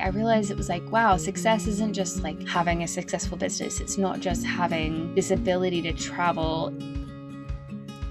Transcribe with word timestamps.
I 0.00 0.08
realized 0.08 0.50
it 0.50 0.56
was 0.56 0.68
like, 0.68 0.90
wow, 0.90 1.16
success 1.16 1.66
isn't 1.66 1.92
just 1.92 2.22
like 2.22 2.46
having 2.46 2.82
a 2.82 2.88
successful 2.88 3.36
business, 3.36 3.80
it's 3.80 3.98
not 3.98 4.20
just 4.20 4.44
having 4.44 5.14
this 5.14 5.30
ability 5.30 5.82
to 5.82 5.92
travel. 5.92 6.72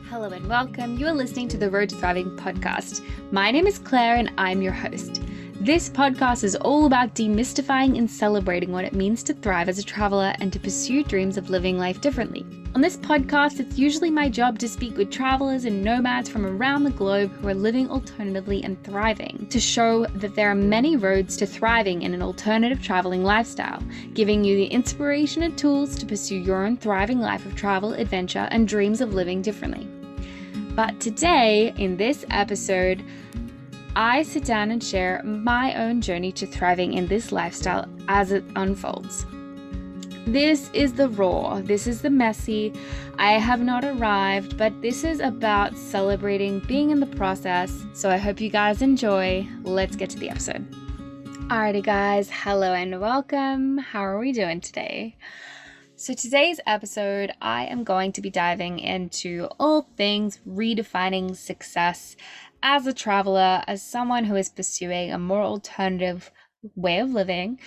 Hello 0.10 0.30
and 0.30 0.48
welcome. 0.48 0.98
You 0.98 1.08
are 1.08 1.14
listening 1.14 1.48
to 1.50 1.58
the 1.58 1.70
Road 1.70 1.90
to 1.90 1.96
Thriving 1.96 2.36
podcast. 2.38 3.02
My 3.32 3.50
name 3.50 3.66
is 3.66 3.80
Claire 3.80 4.16
and 4.16 4.32
I'm 4.38 4.62
your 4.62 4.74
host. 4.74 5.24
This 5.64 5.92
podcast 5.92 6.44
is 6.44 6.56
all 6.56 6.88
about 6.88 7.14
demystifying 7.14 8.00
and 8.00 8.10
celebrating 8.10 8.72
what 8.72 8.84
it 8.84 8.94
means 8.94 9.22
to 9.22 9.36
thrive 9.36 9.70
as 9.70 9.78
a 9.78 9.84
traveler 9.84 10.34
and 10.40 10.52
to 10.52 10.60
pursue 10.60 11.04
dreams 11.04 11.38
of 11.38 11.52
living 11.52 11.78
life 11.78 12.02
differently. 12.02 12.44
On 12.74 12.82
this 12.82 12.98
podcast, 12.98 13.60
it's 13.60 13.78
usually 13.78 14.10
my 14.10 14.28
job 14.28 14.58
to 14.58 14.68
speak 14.68 14.98
with 14.98 15.12
travelers 15.12 15.66
and 15.66 15.84
nomads 15.84 16.28
from 16.30 16.48
around 16.48 16.84
the 16.84 16.90
globe 16.90 17.32
who 17.34 17.48
are 17.48 17.54
living 17.54 17.92
alternatively 17.92 18.64
and 18.64 18.84
thriving, 18.84 19.46
to 19.52 19.60
show 19.60 20.08
that 20.16 20.34
there 20.34 20.50
are 20.50 20.56
many 20.56 20.98
roads 20.98 21.38
to 21.38 21.46
thriving 21.46 22.02
in 22.02 22.16
an 22.16 22.24
alternative 22.24 22.82
traveling 22.82 23.24
lifestyle, 23.24 23.84
giving 24.16 24.44
you 24.44 24.56
the 24.56 24.66
inspiration 24.66 25.44
and 25.44 25.60
tools 25.60 25.96
to 25.98 26.08
pursue 26.08 26.38
your 26.38 26.66
own 26.66 26.76
thriving 26.76 27.20
life 27.20 27.46
of 27.46 27.54
travel, 27.54 27.94
adventure, 27.94 28.48
and 28.50 28.68
dreams 28.68 29.00
of 29.00 29.14
living 29.14 29.44
differently. 29.44 29.88
But 30.74 31.00
today, 31.00 31.72
in 31.78 31.98
this 31.98 32.26
episode, 32.32 33.04
I 33.96 34.24
sit 34.24 34.46
down 34.46 34.72
and 34.72 34.82
share 34.82 35.22
my 35.24 35.76
own 35.76 36.00
journey 36.00 36.32
to 36.34 36.48
thriving 36.48 36.94
in 36.94 37.08
this 37.08 37.34
lifestyle 37.34 37.90
as 38.08 38.32
it 38.32 38.46
unfolds. 38.56 39.26
This 40.26 40.70
is 40.72 40.94
the 40.94 41.10
raw, 41.10 41.60
this 41.60 41.88
is 41.88 42.02
the 42.02 42.10
messy. 42.10 42.72
I 43.20 43.34
have 43.34 43.60
not 43.60 43.84
arrived, 43.84 44.58
but 44.58 44.82
this 44.82 45.04
is 45.04 45.20
about 45.20 45.78
celebrating 45.78 46.60
being 46.62 46.92
in 46.92 47.02
the 47.02 47.06
process. 47.06 47.84
So 47.94 48.10
I 48.10 48.16
hope 48.16 48.40
you 48.40 48.50
guys 48.50 48.82
enjoy. 48.82 49.46
Let's 49.64 49.98
get 49.98 50.10
to 50.12 50.20
the 50.20 50.30
episode. 50.30 50.66
Alrighty, 51.50 51.84
guys, 51.84 52.30
hello 52.32 52.74
and 52.74 53.02
welcome. 53.02 53.78
How 53.78 54.06
are 54.06 54.20
we 54.20 54.32
doing 54.32 54.62
today? 54.62 55.18
So, 56.02 56.16
today's 56.16 56.60
episode, 56.66 57.32
I 57.44 57.66
am 57.66 57.84
going 57.84 58.12
to 58.14 58.22
be 58.22 58.32
diving 58.32 58.80
into 58.80 59.48
all 59.60 59.84
things 59.84 60.40
redefining 60.50 61.36
success 61.36 62.16
as 62.64 62.88
a 62.88 62.92
traveler, 62.92 63.62
as 63.68 63.84
someone 63.84 64.24
who 64.24 64.36
is 64.36 64.50
pursuing 64.50 65.12
a 65.12 65.20
more 65.20 65.44
alternative 65.44 66.32
way 66.76 66.98
of 66.98 67.12
living. 67.12 67.60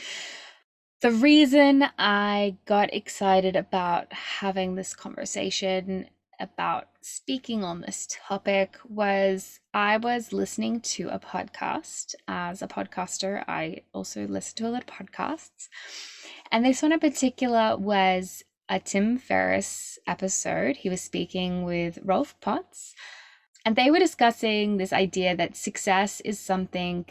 The 1.01 1.13
reason 1.13 1.85
I 1.97 2.57
got 2.65 2.93
excited 2.93 3.55
about 3.55 4.13
having 4.13 4.75
this 4.75 4.97
conversation 4.97 6.09
about 6.41 6.89
speaking 7.03 7.63
on 7.63 7.83
this 7.83 8.09
topic 8.11 8.79
was 8.89 9.61
I 9.73 9.97
was 9.99 10.33
listening 10.33 10.81
to 10.81 11.09
a 11.11 11.21
podcast. 11.21 12.17
As 12.27 12.63
a 12.63 12.67
podcaster, 12.67 13.45
I 13.47 13.83
also 13.93 14.27
listen 14.27 14.57
to 14.57 14.67
a 14.67 14.71
lot 14.71 14.83
of 14.83 14.89
podcasts. 14.89 15.69
And 16.55 16.65
this 16.65 16.83
one 16.83 16.93
in 16.93 17.01
particular 17.01 17.77
was 17.77 18.45
a 18.69 18.79
Tim 18.79 19.19
Ferriss 19.19 19.99
episode. 20.07 20.77
He 20.77 20.89
was 20.89 21.01
speaking 21.01 21.65
with 21.65 21.99
Rolf 22.01 22.41
Potts, 22.41 22.95
and 23.65 23.75
they 23.75 23.91
were 23.91 23.99
discussing 23.99 24.77
this 24.77 24.93
idea 24.93 25.35
that 25.35 25.57
success 25.57 26.21
is 26.21 26.39
something 26.39 27.07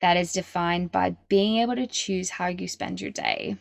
that 0.00 0.16
is 0.16 0.32
defined 0.32 0.92
by 0.92 1.16
being 1.28 1.56
able 1.56 1.74
to 1.74 1.88
choose 1.88 2.30
how 2.30 2.46
you 2.46 2.68
spend 2.68 3.00
your 3.00 3.10
day. 3.10 3.56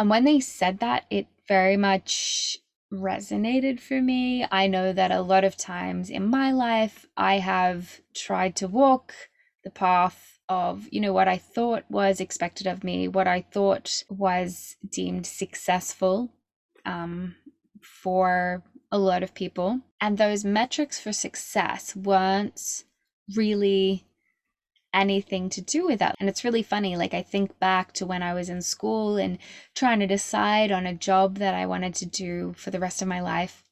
And 0.00 0.10
when 0.10 0.24
they 0.24 0.40
said 0.40 0.80
that, 0.80 1.04
it 1.08 1.28
very 1.46 1.76
much 1.76 2.58
resonated 2.92 3.78
for 3.78 4.02
me. 4.02 4.44
I 4.50 4.66
know 4.66 4.92
that 4.92 5.12
a 5.12 5.20
lot 5.20 5.44
of 5.44 5.56
times 5.56 6.10
in 6.10 6.26
my 6.26 6.50
life, 6.50 7.06
I 7.16 7.38
have 7.38 8.00
tried 8.12 8.56
to 8.56 8.66
walk 8.66 9.14
the 9.62 9.70
path 9.70 10.35
of, 10.48 10.86
you 10.90 11.00
know, 11.00 11.12
what 11.12 11.28
I 11.28 11.38
thought 11.38 11.84
was 11.88 12.20
expected 12.20 12.66
of 12.66 12.84
me, 12.84 13.08
what 13.08 13.26
I 13.26 13.42
thought 13.42 14.04
was 14.08 14.76
deemed 14.88 15.26
successful 15.26 16.32
um, 16.84 17.34
for 17.82 18.62
a 18.92 18.98
lot 18.98 19.22
of 19.22 19.34
people. 19.34 19.80
And 20.00 20.18
those 20.18 20.44
metrics 20.44 21.00
for 21.00 21.12
success 21.12 21.96
weren't 21.96 22.84
really 23.34 24.06
anything 24.94 25.50
to 25.50 25.60
do 25.60 25.86
with 25.86 25.98
that. 25.98 26.14
And 26.18 26.28
it's 26.28 26.44
really 26.44 26.62
funny. 26.62 26.96
Like, 26.96 27.12
I 27.12 27.22
think 27.22 27.58
back 27.58 27.92
to 27.94 28.06
when 28.06 28.22
I 28.22 28.32
was 28.32 28.48
in 28.48 28.62
school 28.62 29.16
and 29.16 29.38
trying 29.74 30.00
to 30.00 30.06
decide 30.06 30.72
on 30.72 30.86
a 30.86 30.94
job 30.94 31.36
that 31.38 31.54
I 31.54 31.66
wanted 31.66 31.94
to 31.96 32.06
do 32.06 32.54
for 32.56 32.70
the 32.70 32.80
rest 32.80 33.02
of 33.02 33.08
my 33.08 33.20
life, 33.20 33.62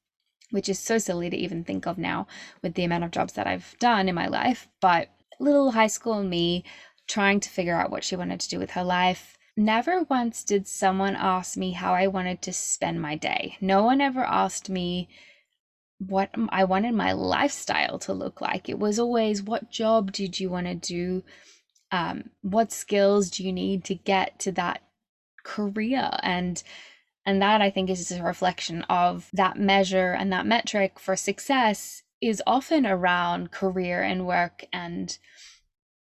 which 0.50 0.68
is 0.68 0.78
so 0.78 0.98
silly 0.98 1.30
to 1.30 1.36
even 1.36 1.64
think 1.64 1.86
of 1.86 1.98
now 1.98 2.26
with 2.62 2.74
the 2.74 2.84
amount 2.84 3.04
of 3.04 3.10
jobs 3.10 3.32
that 3.34 3.46
I've 3.46 3.74
done 3.78 4.08
in 4.08 4.14
my 4.14 4.26
life. 4.26 4.68
But 4.80 5.08
little 5.44 5.72
high 5.72 5.86
school 5.86 6.22
me 6.22 6.64
trying 7.06 7.40
to 7.40 7.50
figure 7.50 7.76
out 7.76 7.90
what 7.90 8.04
she 8.04 8.16
wanted 8.16 8.40
to 8.40 8.48
do 8.48 8.58
with 8.58 8.70
her 8.72 8.84
life. 8.84 9.36
Never 9.56 10.02
once 10.04 10.42
did 10.42 10.66
someone 10.66 11.14
ask 11.14 11.56
me 11.56 11.72
how 11.72 11.94
I 11.94 12.06
wanted 12.06 12.42
to 12.42 12.52
spend 12.52 13.00
my 13.00 13.14
day. 13.14 13.56
No 13.60 13.84
one 13.84 14.00
ever 14.00 14.24
asked 14.24 14.68
me 14.68 15.08
what 15.98 16.30
I 16.48 16.64
wanted 16.64 16.94
my 16.94 17.12
lifestyle 17.12 17.98
to 18.00 18.12
look 18.12 18.40
like. 18.40 18.68
It 18.68 18.78
was 18.78 18.98
always 18.98 19.42
what 19.42 19.70
job 19.70 20.12
did 20.12 20.40
you 20.40 20.50
want 20.50 20.66
to 20.66 20.74
do? 20.74 21.22
Um, 21.92 22.30
what 22.42 22.72
skills 22.72 23.30
do 23.30 23.44
you 23.44 23.52
need 23.52 23.84
to 23.84 23.94
get 23.94 24.38
to 24.40 24.52
that 24.52 24.82
career? 25.44 26.10
And 26.22 26.62
and 27.26 27.40
that 27.40 27.62
I 27.62 27.70
think 27.70 27.88
is 27.88 28.10
a 28.10 28.22
reflection 28.22 28.82
of 28.82 29.30
that 29.32 29.56
measure 29.58 30.12
and 30.12 30.32
that 30.32 30.46
metric 30.46 30.98
for 30.98 31.16
success 31.16 32.02
is 32.28 32.42
often 32.46 32.86
around 32.86 33.50
career 33.50 34.02
and 34.02 34.26
work 34.26 34.64
and 34.72 35.18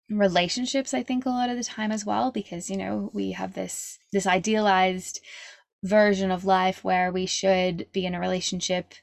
relationships 0.09 0.94
i 0.94 1.03
think 1.03 1.25
a 1.25 1.29
lot 1.29 1.50
of 1.50 1.57
the 1.57 1.63
time 1.63 1.91
as 1.91 2.05
well 2.05 2.31
because 2.31 2.69
you 2.69 2.78
know 2.78 3.11
we 3.13 3.31
have 3.31 3.53
this 3.53 4.00
this 4.13 4.25
idealized 4.25 5.19
version 5.83 6.31
of 6.31 6.45
life 6.45 6.83
where 6.83 7.11
we 7.11 7.25
should 7.25 7.88
be 7.91 8.05
in 8.05 8.16
a 8.16 8.19
relationship 8.19 8.94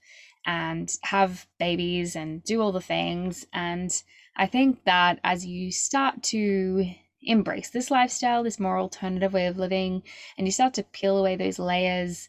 and 0.47 0.93
have 1.03 1.47
babies 1.59 2.17
and 2.17 2.43
do 2.45 2.61
all 2.61 2.73
the 2.73 2.81
things. 2.81 3.47
And 3.53 3.91
I 4.37 4.47
think 4.47 4.85
that 4.85 5.21
as 5.25 5.47
you 5.47 5.73
start 5.73 6.23
to 6.25 6.91
embrace 7.23 7.71
this 7.71 7.91
lifestyle, 7.91 8.43
this 8.43 8.61
more 8.61 8.79
alternative 8.79 9.33
way 9.33 9.47
of 9.47 9.57
living, 9.57 10.03
and 10.37 10.47
you 10.47 10.53
start 10.53 10.75
to 10.75 10.83
peel 10.83 11.17
away 11.17 11.37
those 11.37 11.59
layers, 11.59 12.29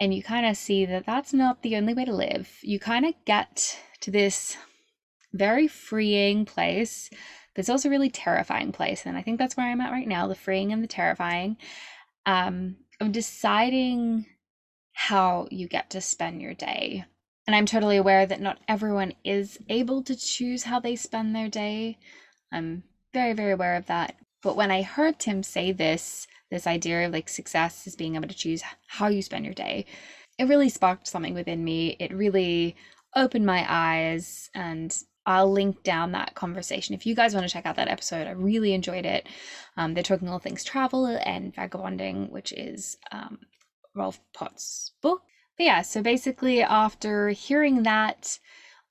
and 0.00 0.12
you 0.12 0.22
kind 0.22 0.44
of 0.44 0.56
see 0.56 0.84
that 0.84 1.06
that's 1.06 1.32
not 1.32 1.62
the 1.62 1.76
only 1.76 1.94
way 1.94 2.04
to 2.04 2.14
live, 2.14 2.50
you 2.62 2.78
kind 2.78 3.06
of 3.06 3.14
get 3.24 3.78
to 4.04 4.10
this 4.10 4.56
very 5.32 5.68
freeing 5.68 6.44
place. 6.44 7.10
But 7.10 7.60
it's 7.60 7.68
also 7.68 7.88
a 7.88 7.90
really 7.90 8.10
terrifying 8.10 8.72
place. 8.72 9.06
And 9.06 9.16
I 9.16 9.22
think 9.22 9.38
that's 9.38 9.56
where 9.56 9.66
I'm 9.66 9.80
at 9.80 9.92
right 9.92 10.08
now 10.08 10.26
the 10.26 10.34
freeing 10.34 10.72
and 10.72 10.82
the 10.82 10.88
terrifying 10.88 11.56
um, 12.26 12.76
of 13.00 13.12
deciding 13.12 14.26
how 14.92 15.48
you 15.50 15.68
get 15.68 15.90
to 15.90 16.00
spend 16.00 16.40
your 16.40 16.54
day 16.54 17.04
and 17.46 17.54
I'm 17.54 17.66
totally 17.66 17.96
aware 17.96 18.24
that 18.24 18.40
not 18.40 18.58
everyone 18.68 19.12
is 19.22 19.58
able 19.68 20.02
to 20.04 20.16
choose 20.16 20.64
how 20.64 20.80
they 20.80 20.96
spend 20.96 21.34
their 21.34 21.48
day. 21.48 21.98
I'm 22.50 22.84
very, 23.12 23.34
very 23.34 23.52
aware 23.52 23.76
of 23.76 23.86
that. 23.86 24.16
But 24.42 24.56
when 24.56 24.70
I 24.70 24.82
heard 24.82 25.18
Tim 25.18 25.42
say 25.42 25.72
this, 25.72 26.26
this 26.50 26.66
idea 26.66 27.06
of 27.06 27.12
like 27.12 27.28
success 27.28 27.86
is 27.86 27.96
being 27.96 28.14
able 28.14 28.28
to 28.28 28.34
choose 28.34 28.62
how 28.86 29.08
you 29.08 29.20
spend 29.20 29.44
your 29.44 29.54
day, 29.54 29.84
it 30.38 30.48
really 30.48 30.68
sparked 30.68 31.06
something 31.06 31.34
within 31.34 31.62
me. 31.64 31.96
It 32.00 32.14
really 32.14 32.76
opened 33.16 33.46
my 33.46 33.64
eyes 33.68 34.50
and 34.54 34.96
I'll 35.26 35.50
link 35.50 35.82
down 35.82 36.12
that 36.12 36.34
conversation 36.34 36.94
if 36.94 37.06
you 37.06 37.14
guys 37.14 37.34
want 37.34 37.46
to 37.46 37.52
check 37.52 37.64
out 37.64 37.76
that 37.76 37.88
episode. 37.88 38.26
I 38.26 38.32
really 38.32 38.74
enjoyed 38.74 39.06
it. 39.06 39.26
Um, 39.76 39.94
they're 39.94 40.02
talking 40.02 40.28
all 40.28 40.38
things 40.38 40.64
travel 40.64 41.06
and 41.06 41.54
vagabonding, 41.54 42.30
which 42.30 42.52
is 42.52 42.98
um, 43.10 43.38
Rolf 43.94 44.20
Potts' 44.34 44.92
book. 45.02 45.22
But 45.56 45.64
yeah, 45.64 45.82
so 45.82 46.02
basically, 46.02 46.62
after 46.62 47.30
hearing 47.30 47.84
that 47.84 48.38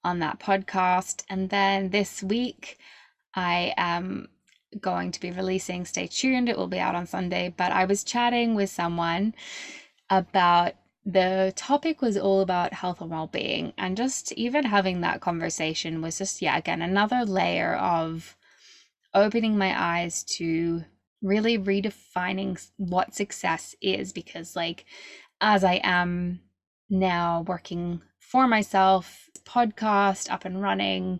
on 0.03 0.19
that 0.19 0.39
podcast, 0.39 1.23
and 1.29 1.49
then 1.49 1.89
this 1.89 2.23
week, 2.23 2.77
I 3.35 3.73
am 3.77 4.29
going 4.79 5.11
to 5.11 5.19
be 5.19 5.31
releasing. 5.31 5.85
Stay 5.85 6.07
tuned, 6.07 6.49
it 6.49 6.57
will 6.57 6.67
be 6.67 6.79
out 6.79 6.95
on 6.95 7.05
Sunday. 7.05 7.53
But 7.55 7.71
I 7.71 7.85
was 7.85 8.03
chatting 8.03 8.55
with 8.55 8.69
someone 8.69 9.35
about 10.09 10.73
the 11.05 11.51
topic 11.55 12.01
was 12.01 12.17
all 12.17 12.41
about 12.41 12.73
health 12.73 13.01
and 13.01 13.11
well-being 13.11 13.73
and 13.77 13.97
just 13.97 14.31
even 14.33 14.63
having 14.63 15.01
that 15.01 15.19
conversation 15.19 16.01
was 16.01 16.17
just 16.17 16.41
yeah 16.41 16.57
again 16.57 16.81
another 16.81 17.25
layer 17.25 17.75
of 17.75 18.37
opening 19.13 19.57
my 19.57 19.73
eyes 19.77 20.23
to 20.23 20.83
really 21.21 21.57
redefining 21.57 22.57
what 22.77 23.13
success 23.13 23.75
is 23.81 24.13
because 24.13 24.55
like 24.55 24.85
as 25.41 25.63
i 25.63 25.81
am 25.83 26.39
now 26.89 27.43
working 27.47 28.01
for 28.33 28.47
myself, 28.47 29.29
podcast 29.45 30.31
up 30.31 30.43
and 30.43 30.59
running, 30.59 31.19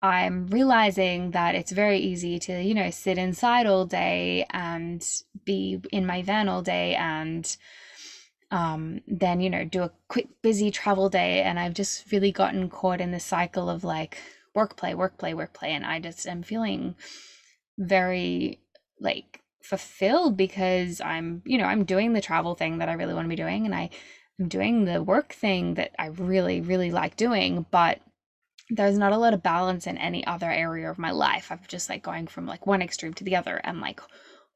I'm 0.00 0.46
realizing 0.46 1.32
that 1.32 1.54
it's 1.54 1.70
very 1.70 1.98
easy 1.98 2.38
to, 2.40 2.62
you 2.62 2.74
know, 2.74 2.90
sit 2.90 3.18
inside 3.18 3.66
all 3.66 3.84
day 3.86 4.46
and 4.50 5.06
be 5.44 5.80
in 5.92 6.06
my 6.06 6.22
van 6.22 6.48
all 6.48 6.62
day 6.62 6.94
and 6.94 7.44
um, 8.54 9.00
then, 9.08 9.40
you 9.40 9.50
know, 9.50 9.64
do 9.64 9.82
a 9.82 9.90
quick, 10.06 10.28
busy 10.40 10.70
travel 10.70 11.08
day. 11.08 11.42
And 11.42 11.58
I've 11.58 11.74
just 11.74 12.10
really 12.12 12.30
gotten 12.30 12.70
caught 12.70 13.00
in 13.00 13.10
the 13.10 13.18
cycle 13.18 13.68
of 13.68 13.82
like 13.82 14.18
work, 14.54 14.76
play, 14.76 14.94
work, 14.94 15.18
play, 15.18 15.34
work, 15.34 15.52
play. 15.52 15.72
And 15.72 15.84
I 15.84 15.98
just 15.98 16.24
am 16.28 16.44
feeling 16.44 16.94
very 17.78 18.60
like 19.00 19.40
fulfilled 19.60 20.36
because 20.36 21.00
I'm, 21.00 21.42
you 21.44 21.58
know, 21.58 21.64
I'm 21.64 21.84
doing 21.84 22.12
the 22.12 22.20
travel 22.20 22.54
thing 22.54 22.78
that 22.78 22.88
I 22.88 22.92
really 22.92 23.12
want 23.12 23.24
to 23.24 23.28
be 23.28 23.34
doing 23.34 23.66
and 23.66 23.74
I 23.74 23.90
I'm 24.38 24.46
doing 24.46 24.84
the 24.84 25.02
work 25.02 25.32
thing 25.32 25.74
that 25.74 25.90
I 25.98 26.06
really, 26.06 26.60
really 26.60 26.92
like 26.92 27.16
doing, 27.16 27.66
but 27.72 28.00
there's 28.70 28.98
not 28.98 29.12
a 29.12 29.18
lot 29.18 29.34
of 29.34 29.42
balance 29.42 29.86
in 29.86 29.98
any 29.98 30.24
other 30.26 30.50
area 30.50 30.88
of 30.90 30.98
my 30.98 31.10
life. 31.10 31.50
I'm 31.50 31.60
just 31.66 31.88
like 31.88 32.04
going 32.04 32.28
from 32.28 32.46
like 32.46 32.66
one 32.66 32.82
extreme 32.82 33.14
to 33.14 33.24
the 33.24 33.34
other 33.34 33.60
and 33.64 33.80
like 33.80 34.00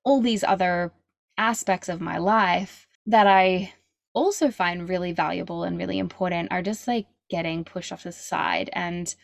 all 0.04 0.20
these 0.20 0.44
other 0.44 0.92
aspects 1.36 1.88
of 1.88 2.00
my 2.00 2.18
life 2.18 2.86
that 3.06 3.26
I 3.26 3.72
also 4.14 4.50
find 4.50 4.88
really 4.88 5.12
valuable 5.12 5.64
and 5.64 5.78
really 5.78 5.98
important 5.98 6.52
are 6.52 6.62
just 6.62 6.88
like 6.88 7.06
getting 7.30 7.64
pushed 7.64 7.92
off 7.92 8.02
to 8.02 8.08
the 8.08 8.12
side. 8.12 8.70
And 8.72 9.14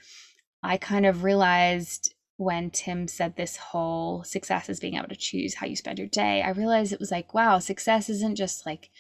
I 0.63 0.77
kind 0.77 1.07
of 1.07 1.25
realized 1.25 2.15
when 2.37 2.71
Tim 2.71 3.07
said 3.07 3.37
this 3.37 3.57
whole 3.57 4.25
success 4.25 4.69
is 4.69 4.81
being 4.81 4.97
able 4.97 5.09
to 5.09 5.17
choose 5.17 5.55
how 5.55 5.67
you 5.67 5.77
spend 5.77 5.99
your 5.99 6.09
day, 6.09 6.43
I 6.43 6.51
realized 6.51 6.93
it 6.93 7.01
was 7.01 7.11
like, 7.11 7.33
wow, 7.33 7.59
success 7.59 8.09
isn't 8.09 8.37
just 8.37 8.67
like 8.67 8.91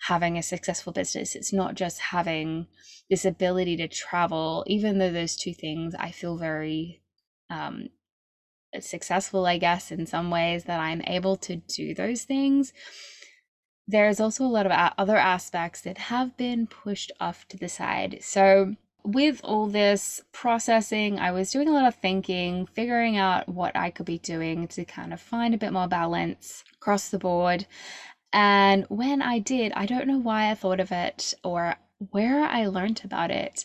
having 0.00 0.36
a 0.36 0.42
successful 0.42 0.92
business. 0.92 1.36
It's 1.36 1.52
not 1.52 1.74
just 1.74 2.00
having 2.00 2.66
this 3.08 3.24
ability 3.24 3.76
to 3.76 3.88
travel, 3.88 4.64
even 4.66 4.98
though 4.98 5.12
those 5.12 5.36
two 5.36 5.54
things 5.54 5.94
I 5.98 6.10
feel 6.10 6.36
very 6.36 7.02
um, 7.50 7.90
successful, 8.80 9.46
I 9.46 9.58
guess, 9.58 9.90
in 9.90 10.06
some 10.06 10.30
ways 10.30 10.64
that 10.64 10.80
I'm 10.80 11.02
able 11.02 11.36
to 11.38 11.56
do 11.56 11.94
those 11.94 12.22
things. 12.22 12.72
There's 13.90 14.20
also 14.20 14.44
a 14.44 14.46
lot 14.46 14.66
of 14.66 14.92
other 14.98 15.16
aspects 15.16 15.80
that 15.80 15.98
have 15.98 16.36
been 16.36 16.68
pushed 16.68 17.10
off 17.18 17.48
to 17.48 17.56
the 17.56 17.68
side. 17.68 18.18
So, 18.20 18.76
with 19.02 19.40
all 19.42 19.66
this 19.66 20.20
processing, 20.30 21.18
I 21.18 21.32
was 21.32 21.50
doing 21.50 21.68
a 21.68 21.72
lot 21.72 21.86
of 21.86 21.96
thinking, 21.96 22.66
figuring 22.66 23.16
out 23.16 23.48
what 23.48 23.74
I 23.74 23.90
could 23.90 24.06
be 24.06 24.18
doing 24.18 24.68
to 24.68 24.84
kind 24.84 25.12
of 25.12 25.20
find 25.20 25.54
a 25.54 25.58
bit 25.58 25.72
more 25.72 25.88
balance 25.88 26.62
across 26.74 27.08
the 27.08 27.18
board. 27.18 27.66
And 28.32 28.86
when 28.88 29.22
I 29.22 29.40
did, 29.40 29.72
I 29.72 29.86
don't 29.86 30.06
know 30.06 30.18
why 30.18 30.52
I 30.52 30.54
thought 30.54 30.78
of 30.78 30.92
it 30.92 31.34
or 31.42 31.74
where 32.12 32.44
I 32.44 32.66
learned 32.66 33.00
about 33.02 33.32
it, 33.32 33.64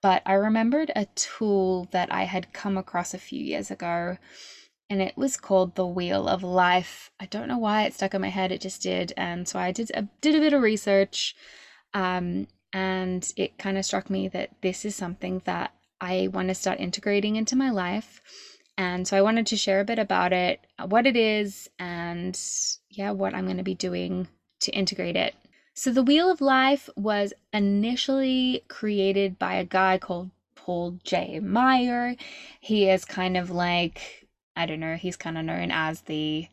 but 0.00 0.22
I 0.24 0.34
remembered 0.34 0.92
a 0.94 1.06
tool 1.16 1.88
that 1.90 2.12
I 2.12 2.24
had 2.24 2.52
come 2.52 2.76
across 2.76 3.12
a 3.12 3.18
few 3.18 3.40
years 3.40 3.72
ago 3.72 4.18
and 4.90 5.00
it 5.00 5.16
was 5.16 5.36
called 5.36 5.74
the 5.74 5.86
Wheel 5.86 6.28
of 6.28 6.42
Life. 6.42 7.10
I 7.18 7.26
don't 7.26 7.48
know 7.48 7.58
why 7.58 7.84
it 7.84 7.94
stuck 7.94 8.14
in 8.14 8.20
my 8.20 8.28
head, 8.28 8.52
it 8.52 8.60
just 8.60 8.82
did. 8.82 9.12
And 9.16 9.48
so 9.48 9.58
I 9.58 9.72
did 9.72 9.90
a, 9.94 10.08
did 10.20 10.34
a 10.34 10.40
bit 10.40 10.52
of 10.52 10.62
research 10.62 11.34
um, 11.94 12.48
and 12.72 13.32
it 13.36 13.56
kind 13.58 13.78
of 13.78 13.84
struck 13.84 14.10
me 14.10 14.28
that 14.28 14.50
this 14.60 14.84
is 14.84 14.96
something 14.96 15.40
that 15.44 15.72
I 16.00 16.28
want 16.32 16.48
to 16.48 16.54
start 16.54 16.80
integrating 16.80 17.36
into 17.36 17.56
my 17.56 17.70
life. 17.70 18.20
And 18.76 19.06
so 19.06 19.16
I 19.16 19.22
wanted 19.22 19.46
to 19.46 19.56
share 19.56 19.80
a 19.80 19.84
bit 19.84 20.00
about 20.00 20.32
it, 20.32 20.60
what 20.88 21.06
it 21.06 21.16
is, 21.16 21.68
and 21.78 22.38
yeah, 22.90 23.12
what 23.12 23.34
I'm 23.34 23.44
going 23.44 23.58
to 23.58 23.62
be 23.62 23.76
doing 23.76 24.26
to 24.60 24.72
integrate 24.72 25.16
it. 25.16 25.34
So, 25.76 25.92
the 25.92 26.02
Wheel 26.02 26.30
of 26.30 26.40
Life 26.40 26.88
was 26.96 27.32
initially 27.52 28.64
created 28.68 29.38
by 29.38 29.54
a 29.54 29.64
guy 29.64 29.98
called 29.98 30.30
Paul 30.54 30.98
J. 31.04 31.40
Meyer. 31.40 32.16
He 32.60 32.88
is 32.88 33.04
kind 33.04 33.36
of 33.36 33.50
like, 33.50 34.23
I 34.56 34.66
don't 34.66 34.80
know, 34.80 34.96
he's 34.96 35.16
kind 35.16 35.38
of 35.38 35.44
known 35.44 35.70
as 35.70 36.02
the 36.02 36.48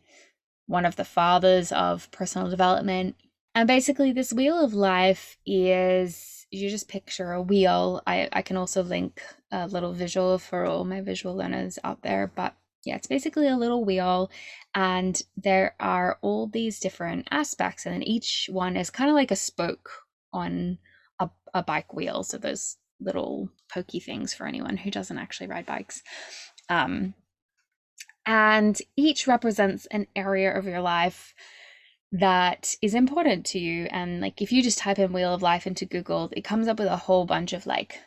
one 0.67 0.85
of 0.85 0.95
the 0.95 1.05
fathers 1.05 1.71
of 1.71 2.09
personal 2.11 2.49
development. 2.49 3.15
And 3.53 3.67
basically, 3.67 4.11
this 4.13 4.31
Wheel 4.31 4.63
of 4.63 4.73
Life 4.73 5.37
is 5.45 6.45
you 6.51 6.69
just 6.69 6.87
picture 6.87 7.31
a 7.31 7.41
wheel. 7.41 8.01
I, 8.05 8.29
I 8.31 8.41
can 8.41 8.57
also 8.57 8.83
link 8.83 9.21
a 9.51 9.67
little 9.67 9.93
visual 9.93 10.37
for 10.37 10.65
all 10.65 10.83
my 10.83 11.01
visual 11.01 11.35
learners 11.35 11.79
out 11.83 12.01
there, 12.01 12.31
but 12.35 12.55
yeah, 12.85 12.95
it's 12.95 13.07
basically 13.07 13.47
a 13.47 13.57
little 13.57 13.85
wheel, 13.85 14.31
and 14.73 15.21
there 15.37 15.75
are 15.79 16.17
all 16.21 16.47
these 16.47 16.79
different 16.79 17.27
aspects, 17.29 17.85
and 17.85 18.05
each 18.07 18.49
one 18.51 18.75
is 18.75 18.89
kind 18.89 19.09
of 19.09 19.15
like 19.15 19.31
a 19.31 19.35
spoke 19.35 19.89
on 20.33 20.79
a, 21.19 21.29
a 21.53 21.61
bike 21.63 21.93
wheel. 21.93 22.23
So 22.23 22.37
those 22.37 22.77
little 22.99 23.49
pokey 23.71 23.99
things 23.99 24.33
for 24.33 24.47
anyone 24.47 24.77
who 24.77 24.91
doesn't 24.91 25.17
actually 25.17 25.47
ride 25.47 25.65
bikes. 25.65 26.01
Um, 26.69 27.13
and 28.25 28.79
each 28.95 29.27
represents 29.27 29.85
an 29.87 30.07
area 30.15 30.55
of 30.57 30.65
your 30.65 30.81
life 30.81 31.33
that 32.11 32.75
is 32.81 32.93
important 32.93 33.45
to 33.47 33.59
you. 33.59 33.85
And 33.85 34.21
like 34.21 34.41
if 34.41 34.51
you 34.51 34.61
just 34.61 34.77
type 34.77 34.99
in 34.99 35.13
Wheel 35.13 35.33
of 35.33 35.41
Life 35.41 35.65
into 35.65 35.85
Google, 35.85 36.29
it 36.35 36.43
comes 36.43 36.67
up 36.67 36.79
with 36.79 36.89
a 36.89 36.97
whole 36.97 37.25
bunch 37.25 37.53
of 37.53 37.65
like 37.65 37.99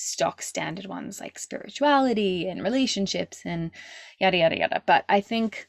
stock 0.00 0.40
standard 0.40 0.86
ones 0.86 1.20
like 1.20 1.38
spirituality 1.38 2.48
and 2.48 2.62
relationships 2.62 3.42
and 3.44 3.70
yada 4.18 4.38
yada 4.38 4.56
yada 4.56 4.82
but 4.86 5.04
i 5.10 5.20
think 5.20 5.68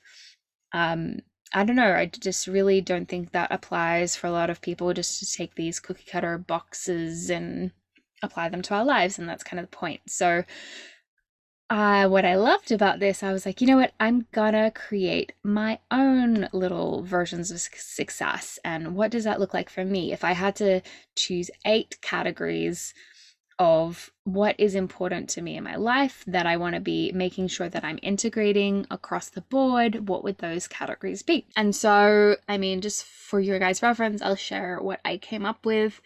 um 0.72 1.18
i 1.54 1.66
don't 1.66 1.76
know 1.76 1.94
i 1.94 2.06
just 2.06 2.48
really 2.48 2.80
don't 2.80 3.10
think 3.10 3.32
that 3.32 3.52
applies 3.52 4.16
for 4.16 4.28
a 4.28 4.32
lot 4.32 4.50
of 4.50 4.62
people 4.62 4.94
just 4.94 5.20
to 5.20 5.38
take 5.38 5.56
these 5.56 5.82
cookie 5.82 6.10
cutter 6.10 6.38
boxes 6.38 7.30
and 7.30 7.72
apply 8.24 8.48
them 8.48 8.62
to 8.62 8.74
our 8.74 8.86
lives 8.86 9.20
and 9.20 9.28
that's 9.28 9.44
kind 9.44 9.60
of 9.60 9.70
the 9.70 9.76
point 9.76 10.00
so 10.08 10.44
uh, 11.72 12.06
what 12.10 12.26
I 12.26 12.36
loved 12.36 12.74
about 12.74 13.00
this, 13.00 13.24
I 13.24 13.32
was 13.32 13.46
like, 13.46 13.62
you 13.62 13.68
know 13.68 13.78
what? 13.78 13.94
I'm 13.98 14.28
gonna 14.34 14.72
create 14.72 15.32
my 15.42 15.80
own 15.90 16.50
little 16.52 17.02
versions 17.04 17.50
of 17.50 17.62
success. 17.62 18.60
And 18.66 18.94
what 18.94 19.10
does 19.10 19.24
that 19.24 19.40
look 19.40 19.54
like 19.54 19.70
for 19.70 19.86
me? 19.86 20.12
If 20.12 20.26
I 20.26 20.34
had 20.34 20.58
to 20.58 20.82
choose 21.16 21.50
eight 21.66 21.98
categories 22.02 22.94
of 23.58 24.12
what 24.26 24.60
is 24.60 24.76
important 24.76 25.30
to 25.30 25.42
me 25.42 25.56
in 25.56 25.64
my 25.64 25.78
life 25.78 26.26
that 26.28 26.46
I 26.46 26.58
want 26.58 26.76
to 26.76 26.82
be 26.82 27.14
making 27.14 27.48
sure 27.48 27.70
that 27.70 27.86
I'm 27.86 28.00
integrating 28.02 28.86
across 28.92 29.30
the 29.30 29.40
board, 29.40 30.10
what 30.10 30.26
would 30.26 30.40
those 30.40 30.68
categories 30.68 31.24
be? 31.24 31.48
And 31.56 31.74
so, 31.74 32.36
I 32.50 32.58
mean, 32.58 32.82
just 32.82 33.06
for 33.06 33.40
your 33.40 33.60
guys' 33.60 33.82
reference, 33.82 34.22
I'll 34.22 34.36
share 34.36 34.82
what 34.82 35.00
I 35.06 35.16
came 35.16 35.46
up 35.46 35.66
with. 35.66 36.02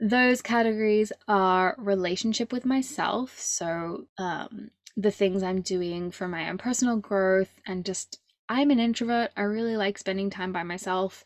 Those 0.00 0.42
categories 0.42 1.12
are 1.28 1.76
relationship 1.78 2.52
with 2.52 2.66
myself. 2.66 3.40
So, 3.40 4.08
um, 4.18 4.70
the 4.96 5.10
things 5.10 5.42
I'm 5.42 5.62
doing 5.62 6.10
for 6.10 6.28
my 6.28 6.48
own 6.48 6.58
personal 6.58 6.96
growth, 6.96 7.60
and 7.66 7.84
just 7.84 8.18
I'm 8.48 8.70
an 8.70 8.78
introvert. 8.78 9.30
I 9.36 9.42
really 9.42 9.76
like 9.76 9.98
spending 9.98 10.30
time 10.30 10.52
by 10.52 10.62
myself. 10.62 11.24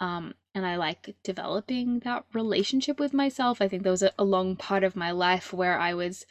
Um, 0.00 0.34
and 0.54 0.64
I 0.64 0.76
like 0.76 1.16
developing 1.24 2.00
that 2.00 2.24
relationship 2.32 3.00
with 3.00 3.12
myself. 3.12 3.60
I 3.60 3.68
think 3.68 3.82
there 3.82 3.92
was 3.92 4.02
a, 4.02 4.12
a 4.18 4.24
long 4.24 4.54
part 4.56 4.84
of 4.84 4.94
my 4.94 5.10
life 5.10 5.52
where 5.52 5.78
I 5.78 5.94
was 5.94 6.24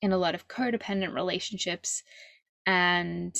in 0.00 0.12
a 0.12 0.18
lot 0.18 0.34
of 0.34 0.48
codependent 0.48 1.14
relationships, 1.14 2.02
and 2.66 3.36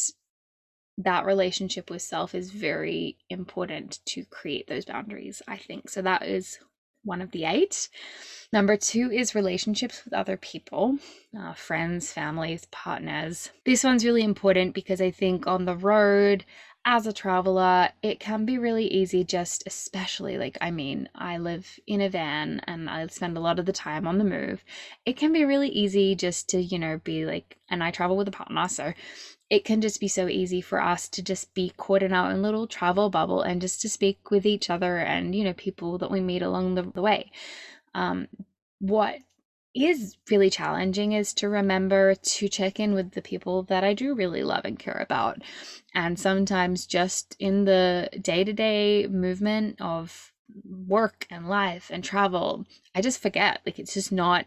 that 0.99 1.25
relationship 1.25 1.91
with 1.91 2.03
self 2.03 2.35
is 2.35 2.51
very 2.51 3.17
important 3.31 4.01
to 4.07 4.25
create 4.27 4.67
those 4.67 4.85
boundaries, 4.85 5.41
I 5.49 5.57
think. 5.57 5.89
So 5.89 6.03
that 6.03 6.27
is 6.27 6.59
one 7.05 7.21
of 7.21 7.31
the 7.31 7.45
eight. 7.45 7.89
Number 8.53 8.77
two 8.77 9.13
is 9.13 9.35
relationships 9.35 10.05
with 10.05 10.13
other 10.13 10.37
people, 10.37 10.99
uh, 11.39 11.55
friends, 11.55 12.13
families, 12.13 12.67
partners. 12.73 13.51
This 13.65 13.85
one's 13.85 14.05
really 14.05 14.25
important 14.25 14.75
because 14.75 15.01
I 15.01 15.13
think 15.13 15.47
on 15.47 15.67
the 15.67 15.77
road, 15.77 16.45
as 16.85 17.07
a 17.07 17.13
traveler, 17.13 17.91
it 18.03 18.21
can 18.21 18.47
be 18.47 18.57
really 18.57 18.87
easy, 18.87 19.23
just 19.23 19.63
especially 19.67 20.39
like, 20.39 20.57
I 20.61 20.71
mean, 20.71 21.09
I 21.15 21.37
live 21.37 21.79
in 21.87 22.01
a 22.01 22.09
van 22.09 22.61
and 22.65 22.89
I 22.89 23.07
spend 23.09 23.37
a 23.37 23.41
lot 23.41 23.59
of 23.59 23.67
the 23.67 23.73
time 23.73 24.07
on 24.07 24.19
the 24.19 24.25
move. 24.25 24.65
It 25.05 25.17
can 25.17 25.33
be 25.33 25.45
really 25.45 25.69
easy 25.69 26.15
just 26.15 26.49
to, 26.51 26.61
you 26.61 26.79
know, 26.79 26.99
be 27.05 27.27
like, 27.27 27.59
and 27.69 27.85
I 27.85 27.91
travel 27.91 28.17
with 28.17 28.29
a 28.29 28.33
partner, 28.33 28.67
so 28.69 28.95
it 29.51 29.65
can 29.65 29.81
just 29.81 30.01
be 30.01 30.09
so 30.09 30.27
easy 30.29 30.61
for 30.61 30.81
us 30.81 31.09
to 31.09 31.23
just 31.23 31.53
be 31.55 31.73
caught 31.77 32.03
in 32.03 32.15
our 32.15 32.31
own 32.31 32.41
little 32.41 32.67
travel 32.67 33.11
bubble 33.11 33.43
and 33.43 33.61
just 33.61 33.83
to 33.83 33.89
speak 33.89 34.31
with 34.31 34.47
each 34.47 34.71
other 34.71 34.97
and, 34.97 35.35
you 35.35 35.45
know, 35.45 35.53
people 35.53 35.99
that 35.99 36.11
we 36.11 36.21
meet 36.21 36.43
along 36.43 36.77
the, 36.77 36.83
the 36.83 37.03
way. 37.03 37.31
Um, 37.95 38.29
what 38.79 39.17
is 39.75 40.17
really 40.31 40.51
challenging 40.51 41.13
is 41.13 41.33
to 41.35 41.49
remember 41.49 42.15
to 42.15 42.49
check 42.49 42.81
in 42.81 42.95
with 42.95 43.13
the 43.13 43.23
people 43.23 43.63
that 43.65 43.85
I 43.85 43.95
do 43.95 44.15
really 44.15 44.43
love 44.43 44.65
and 44.65 44.79
care 44.79 44.99
about. 45.01 45.43
And 45.95 46.19
sometimes 46.19 46.87
just 46.87 47.37
in 47.39 47.65
the 47.65 48.11
day 48.21 48.45
to 48.45 48.53
day 48.53 49.07
movement 49.07 49.81
of 49.81 50.33
work 50.65 51.27
and 51.31 51.49
life 51.49 51.91
and 51.93 52.03
travel, 52.03 52.67
I 52.95 53.01
just 53.01 53.23
forget. 53.23 53.61
Like 53.65 53.79
it's 53.79 53.95
just 53.95 54.11
not 54.11 54.47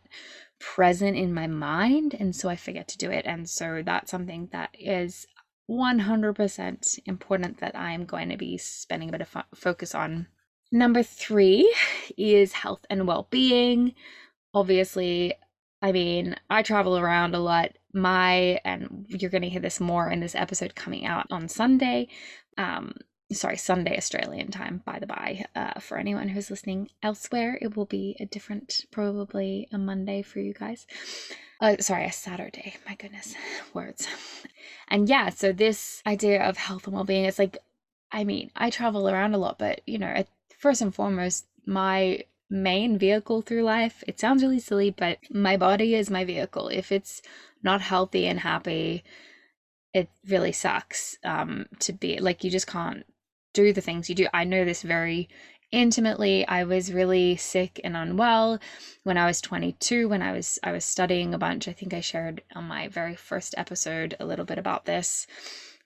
present 0.59 1.17
in 1.17 1.33
my 1.33 1.47
mind. 1.47 2.15
And 2.19 2.35
so 2.35 2.49
I 2.49 2.55
forget 2.55 2.87
to 2.89 2.97
do 2.97 3.09
it. 3.09 3.25
And 3.25 3.49
so 3.49 3.81
that's 3.85 4.11
something 4.11 4.49
that 4.51 4.75
is 4.77 5.25
100% 5.69 6.99
important 7.05 7.59
that 7.59 7.77
I'm 7.77 8.05
going 8.05 8.29
to 8.29 8.37
be 8.37 8.57
spending 8.57 9.09
a 9.09 9.11
bit 9.13 9.21
of 9.21 9.29
fo- 9.29 9.43
focus 9.55 9.95
on. 9.95 10.27
Number 10.71 11.03
three 11.03 11.73
is 12.17 12.53
health 12.53 12.85
and 12.89 13.07
well 13.07 13.27
being 13.29 13.93
obviously, 14.53 15.33
I 15.81 15.91
mean, 15.91 16.35
I 16.49 16.61
travel 16.61 16.97
around 16.97 17.35
a 17.35 17.39
lot. 17.39 17.71
My, 17.93 18.59
and 18.65 19.05
you're 19.07 19.29
going 19.29 19.43
to 19.43 19.49
hear 19.49 19.61
this 19.61 19.79
more 19.79 20.09
in 20.09 20.19
this 20.19 20.35
episode 20.35 20.75
coming 20.75 21.05
out 21.05 21.27
on 21.29 21.47
Sunday. 21.47 22.07
Um, 22.57 22.95
sorry, 23.31 23.57
Sunday 23.57 23.97
Australian 23.97 24.51
time, 24.51 24.81
by 24.85 24.99
the 24.99 25.07
by. 25.07 25.45
Uh, 25.55 25.79
for 25.79 25.97
anyone 25.97 26.29
who's 26.29 26.49
listening 26.49 26.89
elsewhere, 27.01 27.57
it 27.61 27.75
will 27.75 27.85
be 27.85 28.15
a 28.19 28.25
different, 28.25 28.85
probably 28.91 29.67
a 29.71 29.77
Monday 29.77 30.21
for 30.21 30.39
you 30.39 30.53
guys. 30.53 30.87
Uh, 31.61 31.77
sorry, 31.79 32.05
a 32.05 32.11
Saturday. 32.11 32.75
My 32.87 32.95
goodness, 32.95 33.35
words. 33.73 34.07
And 34.87 35.07
yeah, 35.07 35.29
so 35.29 35.51
this 35.51 36.01
idea 36.05 36.43
of 36.43 36.57
health 36.57 36.85
and 36.85 36.95
well 36.95 37.03
being, 37.03 37.25
it's 37.25 37.39
like, 37.39 37.57
I 38.11 38.23
mean, 38.23 38.51
I 38.55 38.69
travel 38.69 39.09
around 39.09 39.33
a 39.33 39.37
lot, 39.37 39.57
but 39.57 39.81
you 39.87 39.97
know, 39.97 40.23
first 40.59 40.81
and 40.81 40.93
foremost, 40.93 41.45
my 41.65 42.23
main 42.53 42.97
vehicle 42.97 43.41
through 43.41 43.63
life, 43.63 44.03
it 44.07 44.19
sounds 44.19 44.43
really 44.43 44.59
silly, 44.59 44.91
but 44.91 45.17
my 45.31 45.57
body 45.57 45.95
is 45.95 46.09
my 46.09 46.23
vehicle. 46.23 46.67
If 46.69 46.91
it's 46.91 47.21
not 47.63 47.81
healthy 47.81 48.27
and 48.27 48.39
happy, 48.39 49.03
it 49.93 50.09
really 50.27 50.51
sucks 50.51 51.17
um, 51.23 51.65
to 51.79 51.91
be 51.93 52.19
like, 52.19 52.43
you 52.43 52.51
just 52.51 52.67
can't 52.67 53.05
do 53.53 53.73
the 53.73 53.81
things 53.81 54.07
you 54.07 54.15
do. 54.15 54.27
I 54.33 54.43
know 54.43 54.65
this 54.65 54.83
very 54.83 55.29
intimately. 55.71 56.47
I 56.47 56.63
was 56.63 56.93
really 56.93 57.35
sick 57.35 57.81
and 57.83 57.97
unwell 57.97 58.59
when 59.03 59.17
I 59.17 59.25
was 59.25 59.41
22 59.41 60.07
when 60.07 60.21
I 60.21 60.31
was 60.31 60.59
I 60.63 60.71
was 60.71 60.85
studying 60.85 61.33
a 61.33 61.39
bunch. 61.39 61.67
I 61.67 61.73
think 61.73 61.93
I 61.93 62.01
shared 62.01 62.43
on 62.55 62.65
my 62.65 62.87
very 62.87 63.15
first 63.15 63.55
episode 63.57 64.15
a 64.19 64.25
little 64.25 64.45
bit 64.45 64.59
about 64.59 64.85
this. 64.85 65.25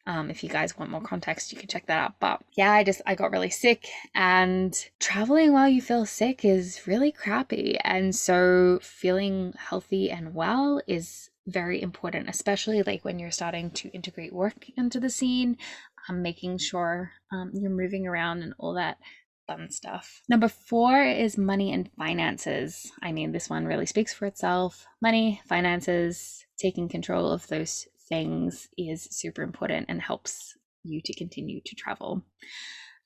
Um, 0.08 0.32
if 0.32 0.44
you 0.44 0.50
guys 0.50 0.78
want 0.78 0.90
more 0.90 1.02
context, 1.02 1.52
you 1.52 1.60
can 1.60 1.68
check 1.68 1.86
that 1.86 2.00
out. 2.00 2.14
But 2.20 2.42
yeah, 2.56 2.72
I 2.72 2.84
just 2.84 3.02
I 3.06 3.14
got 3.14 3.32
really 3.32 3.52
sick, 3.52 3.88
and 4.16 4.74
traveling 5.00 5.54
while 5.54 5.70
you 5.70 5.82
feel 5.82 6.06
sick 6.06 6.44
is 6.44 6.88
really 6.88 7.12
crappy. 7.12 7.78
And 7.84 8.16
so 8.16 8.80
feeling 8.82 9.54
healthy 9.58 10.10
and 10.10 10.34
well 10.34 10.82
is 10.88 11.30
very 11.46 11.82
important, 11.82 12.28
especially 12.28 12.82
like 12.84 13.06
when 13.06 13.20
you're 13.20 13.32
starting 13.32 13.70
to 13.72 13.90
integrate 13.90 14.34
work 14.34 14.66
into 14.76 15.00
the 15.00 15.10
scene 15.10 15.58
um, 16.10 16.22
making 16.22 16.58
sure 16.58 17.12
um, 17.32 17.52
you're 17.54 17.70
moving 17.70 18.08
around 18.08 18.42
and 18.42 18.54
all 18.58 18.74
that 18.74 18.98
fun 19.48 19.70
stuff. 19.70 20.22
Number 20.28 20.48
four 20.48 21.02
is 21.04 21.38
money 21.38 21.72
and 21.72 21.90
finances. 21.98 22.92
I 23.02 23.12
mean, 23.12 23.32
this 23.32 23.50
one 23.50 23.66
really 23.66 23.86
speaks 23.86 24.14
for 24.14 24.26
itself. 24.26 24.86
Money, 25.02 25.42
finances, 25.48 26.46
taking 26.58 26.90
control 26.90 27.32
of 27.32 27.48
those 27.48 27.88
things 28.10 28.68
is 28.78 29.08
super 29.12 29.42
important 29.42 29.88
and 29.90 30.02
helps 30.02 30.56
you 30.84 31.02
to 31.04 31.14
continue 31.14 31.62
to 31.66 31.76
travel. 31.76 32.24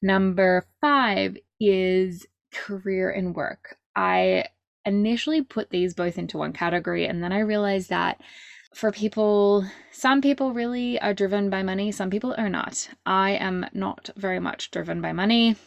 Number 0.01 0.65
five 0.79 1.37
is 1.59 2.25
career 2.53 3.11
and 3.11 3.35
work. 3.35 3.77
I 3.95 4.45
initially 4.85 5.41
put 5.41 5.69
these 5.69 5.93
both 5.93 6.17
into 6.17 6.37
one 6.37 6.53
category 6.53 7.05
and 7.05 7.23
then 7.23 7.31
I 7.31 7.39
realized 7.39 7.89
that 7.89 8.19
for 8.73 8.91
people, 8.91 9.65
some 9.91 10.21
people 10.21 10.53
really 10.53 10.99
are 11.01 11.13
driven 11.13 11.49
by 11.49 11.61
money, 11.61 11.91
some 11.91 12.09
people 12.09 12.33
are 12.37 12.49
not. 12.49 12.89
I 13.05 13.31
am 13.31 13.65
not 13.73 14.09
very 14.15 14.39
much 14.39 14.71
driven 14.71 15.01
by 15.01 15.11
money. 15.11 15.57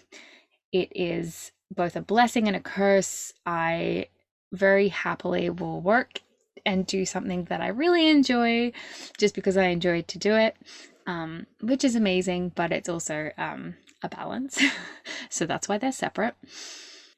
It 0.73 0.91
is 0.95 1.53
both 1.71 1.97
a 1.97 2.01
blessing 2.01 2.49
and 2.49 2.57
a 2.57 2.61
curse. 2.61 3.33
I 3.45 4.09
very 4.53 4.89
happily 4.89 5.51
will 5.51 5.81
work 5.81 6.21
and 6.67 6.87
do 6.87 7.05
something 7.05 7.45
that 7.45 7.61
I 7.61 7.69
really 7.69 8.09
enjoy 8.09 8.73
just 9.19 9.35
because 9.35 9.57
I 9.57 9.67
enjoy 9.67 10.03
to 10.03 10.19
do 10.19 10.35
it, 10.35 10.57
um, 11.07 11.47
which 11.61 11.85
is 11.85 11.95
amazing, 11.95 12.53
but 12.55 12.73
it's 12.73 12.89
also 12.89 13.31
um, 13.39 13.75
a 14.03 14.09
balance. 14.09 14.61
so 15.31 15.47
that's 15.47 15.69
why 15.69 15.79
they're 15.79 15.93
separate. 15.93 16.35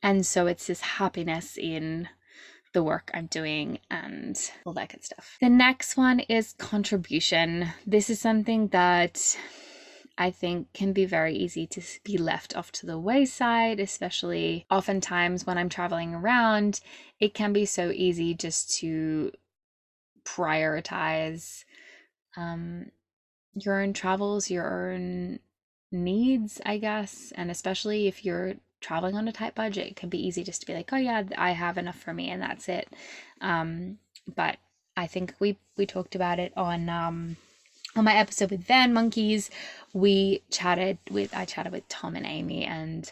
And 0.03 0.25
so 0.27 0.47
it's 0.47 0.67
this 0.67 0.81
happiness 0.81 1.57
in 1.57 2.09
the 2.73 2.83
work 2.83 3.11
I'm 3.15 3.27
doing 3.27 3.79
and 3.91 4.39
all 4.65 4.75
that 4.75 4.91
good 4.91 5.05
stuff. 5.05 5.39
The 5.41 5.49
next 5.49 5.97
one 5.97 6.21
is 6.21 6.55
contribution. 6.59 7.69
This 7.87 8.11
is 8.11 8.21
something 8.21 8.69
that 8.69 9.37
I 10.19 10.31
think 10.31 10.73
can 10.73 10.93
be 10.93 11.05
very 11.05 11.35
easy 11.35 11.67
to 11.69 11.83
be 12.03 12.17
left 12.17 12.57
off 12.57 12.73
to 12.73 12.87
the 12.87 12.99
wayside, 12.99 13.81
especially 13.81 14.67
oftentimes 14.71 15.47
when 15.47 15.59
I'm 15.59 15.69
traveling 15.69 16.15
around. 16.15 16.81
It 17.21 17.35
can 17.35 17.53
be 17.53 17.67
so 17.67 17.91
easy 17.91 18.35
just 18.35 18.79
to 18.79 19.33
prioritize 20.25 21.65
um, 22.37 22.91
your 23.55 23.83
own 23.83 23.93
travels, 23.93 24.51
your 24.51 24.93
own 24.93 25.39
needs, 25.93 26.61
I 26.65 26.79
guess, 26.79 27.33
and 27.37 27.51
especially 27.51 28.07
if 28.07 28.25
you're 28.25 28.55
traveling 28.81 29.17
on 29.17 29.29
a 29.29 29.33
tight 29.33 29.55
budget, 29.55 29.89
it 29.89 29.97
can 29.97 30.09
be 30.09 30.27
easy 30.27 30.45
just 30.45 30.61
to 30.61 30.67
be 30.67 30.75
like, 30.75 30.93
oh 30.93 30.97
yeah, 30.97 31.23
I 31.37 31.51
have 31.53 31.79
enough 31.79 31.99
for 31.99 32.13
me 32.13 32.31
and 32.31 32.43
that's 32.43 32.69
it. 32.69 32.89
Um, 33.41 33.99
but 34.35 34.59
I 34.97 35.07
think 35.07 35.35
we 35.39 35.59
we 35.77 35.87
talked 35.87 36.15
about 36.15 36.39
it 36.39 36.53
on 36.57 36.89
um 36.89 37.37
on 37.97 38.05
my 38.05 38.15
episode 38.15 38.51
with 38.51 38.65
Van 38.65 38.93
Monkeys. 38.93 39.51
We 39.93 40.43
chatted 40.51 40.99
with 41.11 41.35
I 41.35 41.45
chatted 41.45 41.73
with 41.73 41.89
Tom 41.89 42.15
and 42.15 42.27
Amy 42.27 42.65
and 42.65 43.11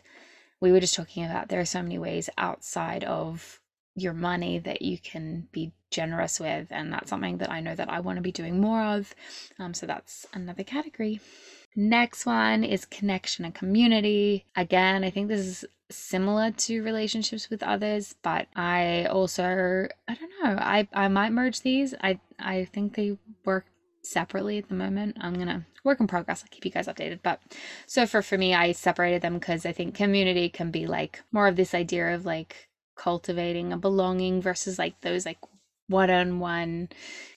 we 0.61 0.73
were 0.73 0.81
just 0.81 0.95
talking 0.95 1.25
about 1.25 1.49
there 1.49 1.61
are 1.61 1.65
so 1.65 1.83
many 1.83 1.99
ways 1.99 2.29
outside 2.37 3.05
of 3.05 3.61
your 3.97 4.13
money 4.13 4.59
that 4.59 4.83
you 4.83 4.99
can 4.99 5.49
be 5.53 5.73
generous 5.91 6.41
with 6.41 6.67
and 6.71 6.93
that's 6.93 7.11
something 7.11 7.39
that 7.39 7.51
I 7.51 7.61
know 7.61 7.75
that 7.75 7.89
I 7.89 8.01
want 8.01 8.17
to 8.17 8.23
be 8.23 8.33
doing 8.33 8.61
more 8.61 8.83
of. 8.83 9.15
Um, 9.59 9.73
so 9.75 9.87
that's 9.87 10.27
another 10.35 10.65
category. 10.65 11.21
Next 11.77 12.27
one 12.27 12.63
is 12.63 12.85
connection 12.85 13.45
and 13.45 13.55
community. 13.55 14.45
Again, 14.55 15.03
I 15.03 15.11
think 15.11 15.29
this 15.29 15.41
is 15.41 15.65
similar 15.91 16.51
to 16.51 16.83
relationships 16.83 17.51
with 17.51 17.63
others, 17.63 18.15
but 18.23 18.49
I 18.55 19.07
also 19.07 19.89
I 20.09 20.15
don't 20.15 20.31
know. 20.43 20.59
I 20.61 20.89
I 20.93 21.09
might 21.09 21.33
merge 21.33 21.63
these. 21.63 21.95
I 22.03 22.21
I 22.39 22.67
think 22.67 22.95
they 22.95 23.19
work 23.45 23.67
separately 24.05 24.59
at 24.59 24.69
the 24.69 24.75
moment. 24.75 25.17
I'm 25.21 25.35
gonna 25.35 25.67
work 25.83 26.01
in 26.01 26.07
progress. 26.07 26.43
I'll 26.43 26.51
keep 26.51 26.65
you 26.65 26.71
guys 26.71 26.87
updated. 26.87 27.21
But 27.23 27.41
so 27.87 28.07
for 28.07 28.23
for 28.23 28.39
me, 28.39 28.55
I 28.55 28.73
separated 28.73 29.23
them 29.23 29.35
because 29.35 29.67
I 29.67 29.73
think 29.73 29.95
community 29.95 30.49
can 30.49 30.71
be 30.71 30.87
like 30.87 31.23
more 31.33 31.49
of 31.49 31.57
this 31.57 31.75
idea 31.75 32.15
of 32.15 32.25
like 32.25 32.69
cultivating 32.97 33.73
a 33.73 33.79
belonging 33.79 34.41
versus 34.41 34.79
like 34.79 35.01
those 35.01 35.27
like 35.27 35.39
one-on-one 35.89 36.89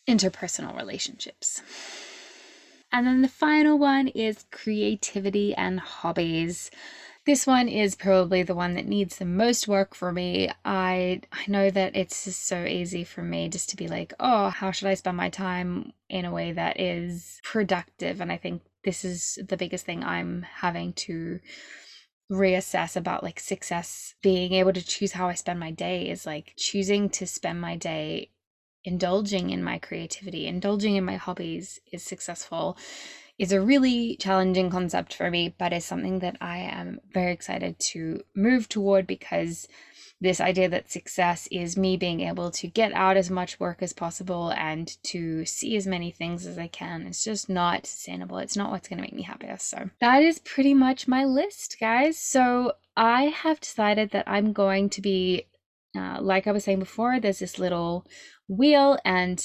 interpersonal 0.07 0.75
relationships. 0.77 1.62
And 2.91 3.05
then 3.05 3.21
the 3.21 3.27
final 3.27 3.77
one 3.77 4.07
is 4.07 4.45
creativity 4.51 5.53
and 5.53 5.79
hobbies. 5.79 6.71
This 7.27 7.46
one 7.46 7.67
is 7.67 7.93
probably 7.93 8.41
the 8.43 8.55
one 8.55 8.75
that 8.75 8.88
needs 8.88 9.17
the 9.17 9.25
most 9.25 9.67
work 9.67 9.93
for 9.93 10.13
me. 10.13 10.50
I 10.63 11.19
I 11.29 11.43
know 11.48 11.69
that 11.69 11.93
it's 11.93 12.24
just 12.24 12.46
so 12.48 12.63
easy 12.63 13.03
for 13.03 13.22
me 13.22 13.50
just 13.50 13.69
to 13.72 13.75
be 13.75 13.89
like, 13.89 14.13
"Oh, 14.17 14.48
how 14.50 14.72
should 14.72 14.88
I 14.88 14.93
spend 14.93 15.17
my 15.17 15.29
time 15.29 15.91
in 16.07 16.24
a 16.24 16.31
way 16.31 16.53
that 16.53 16.79
is 16.79 17.41
productive?" 17.43 18.22
And 18.22 18.31
I 18.31 18.38
think 18.38 18.62
this 18.86 19.03
is 19.03 19.39
the 19.46 19.57
biggest 19.57 19.86
thing 19.86 20.05
I'm 20.05 20.43
having 20.43 20.93
to 21.07 21.41
reassess 22.31 22.96
about 22.96 23.24
like 23.24 23.41
success 23.41 24.15
being 24.22 24.53
able 24.53 24.72
to 24.72 24.81
choose 24.86 25.12
how 25.12 25.27
I 25.27 25.34
spend 25.34 25.60
my 25.60 25.72
day 25.72 26.10
is 26.10 26.25
like 26.25 26.53
choosing 26.55 27.10
to 27.10 27.27
spend 27.27 27.60
my 27.60 27.75
day 27.75 28.31
indulging 28.86 29.50
in 29.50 29.62
my 29.62 29.79
creativity, 29.79 30.48
indulging 30.48 30.96
in 30.96 31.03
my 31.03 31.17
hobbies 31.17 31.81
is 31.91 32.03
successful 32.03 32.77
is 33.38 33.51
a 33.51 33.62
really 33.62 34.15
challenging 34.17 34.70
concept 34.70 35.13
for 35.13 35.29
me, 35.29 35.53
but 35.58 35.74
is 35.74 35.86
something 35.86 36.20
that 36.20 36.38
I 36.41 36.58
am 36.58 37.00
very 37.13 37.32
excited 37.32 37.77
to 37.91 38.22
move 38.36 38.67
toward 38.67 39.06
because 39.06 39.67
this 40.20 40.41
idea 40.41 40.67
that 40.70 40.91
success 40.91 41.48
is 41.51 41.77
me 41.77 41.96
being 41.96 42.22
able 42.22 42.50
to 42.50 42.67
get 42.67 42.91
out 42.94 43.17
as 43.17 43.29
much 43.29 43.60
work 43.60 43.84
as 43.84 43.94
possible 43.94 44.51
and 44.53 44.98
to 45.03 45.46
see 45.46 45.75
as 45.77 45.86
many 45.86 46.10
things 46.10 46.48
as 46.48 46.58
I 46.58 46.67
can. 46.67 47.06
It's 47.06 47.24
just 47.24 47.50
not 47.50 47.86
sustainable. 47.86 48.39
It's 48.39 48.58
not 48.58 48.72
what's 48.72 48.88
going 48.88 48.98
to 48.98 49.03
make 49.03 49.13
me 49.13 49.22
happiest. 49.22 49.70
So 49.70 49.91
that 50.01 50.24
is 50.24 50.39
pretty 50.39 50.74
much 50.74 51.08
my 51.08 51.24
list, 51.24 51.77
guys. 51.79 52.17
So 52.17 52.74
I 52.96 53.25
have 53.25 53.60
decided 53.60 54.10
that 54.12 54.27
I'm 54.27 54.53
going 54.53 54.89
to 54.91 55.01
be, 55.01 55.46
uh, 55.96 56.17
like 56.20 56.48
I 56.48 56.51
was 56.51 56.63
saying 56.63 56.79
before, 56.79 57.20
there's 57.20 57.39
this 57.39 57.60
little 57.60 58.08
wheel 58.48 58.98
and 59.06 59.44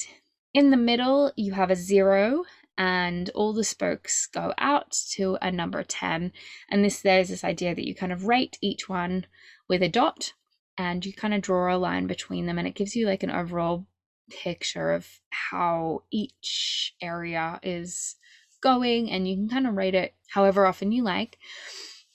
in 0.55 0.71
the 0.71 0.77
middle 0.77 1.33
you 1.37 1.53
have 1.53 1.71
a 1.71 1.77
zero 1.77 2.45
and 2.79 3.31
all 3.35 3.53
the 3.53 3.65
spokes 3.65 4.27
go 4.27 4.55
out 4.59 4.91
to 5.11 5.37
a 5.43 5.51
number 5.51 5.83
10 5.83 6.33
and 6.71 6.85
this 6.85 7.03
there's 7.03 7.29
this 7.29 7.45
idea 7.45 7.75
that 7.75 7.87
you 7.87 7.95
kind 7.95 8.13
of 8.13 8.27
rate 8.27 8.59
each 8.61 8.89
one 8.89 9.27
with 9.69 9.83
a 9.83 9.89
dot 9.89 10.33
and 10.79 11.05
you 11.05 11.13
kind 11.13 11.35
of 11.35 11.43
draw 11.43 11.75
a 11.75 11.77
line 11.77 12.07
between 12.07 12.47
them 12.47 12.59
and 12.59 12.67
it 12.67 12.75
gives 12.75 12.97
you 12.97 13.07
like 13.07 13.23
an 13.23 13.31
overall 13.31 13.87
picture 14.31 14.93
of 14.93 15.07
how 15.31 16.03
each 16.11 16.95
area 17.03 17.61
is 17.63 18.17
going 18.63 19.11
and 19.11 19.29
you 19.29 19.37
can 19.37 19.49
kind 19.49 19.67
of 19.67 19.75
rate 19.75 19.95
it 19.95 20.15
however 20.29 20.67
often 20.67 20.93
you 20.93 21.03
like 21.03 21.39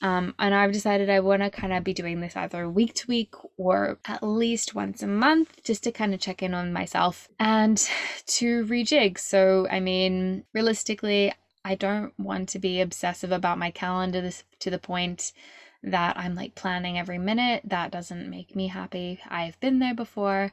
um, 0.02 0.36
and 0.38 0.54
I've 0.54 0.72
decided 0.72 1.10
I 1.10 1.22
want 1.22 1.42
to 1.42 1.50
kind 1.50 1.74
of 1.74 1.84
be 1.84 1.94
doing 1.94 2.22
this 2.22 2.36
either 2.36 2.70
week 2.70 2.94
to 2.96 3.08
week 3.08 3.34
or 3.58 3.98
at 4.06 4.22
least 4.22 4.76
once 4.76 5.02
a 5.02 5.08
month 5.08 5.64
just 5.64 5.84
to 5.84 5.92
kind 5.92 6.14
of 6.14 6.20
check 6.20 6.44
in 6.44 6.54
on 6.54 6.72
myself 6.72 7.28
and 7.40 7.78
to 8.28 8.66
rejig. 8.66 9.18
So, 9.18 9.68
I 9.72 9.80
mean, 9.80 10.44
realistically, 10.54 11.34
I 11.66 11.76
don't 11.76 12.14
want 12.20 12.50
to 12.50 12.60
be 12.60 12.80
obsessive 12.80 13.32
about 13.32 13.58
my 13.58 13.72
calendar 13.72 14.22
this, 14.22 14.44
to 14.60 14.70
the 14.70 14.80
point 14.80 15.34
that 15.82 16.18
I'm 16.18 16.36
like 16.36 16.56
planning 16.56 17.00
every 17.00 17.18
minute. 17.18 17.64
That 17.66 17.92
doesn't 17.92 18.30
make 18.30 18.56
me 18.56 18.68
happy. 18.68 19.20
I've 19.28 19.60
been 19.60 19.80
there 19.80 19.96
before. 19.96 20.52